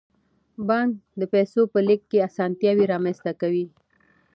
[0.67, 3.65] بانک د پیسو په لیږد کې اسانتیاوې رامنځته کوي.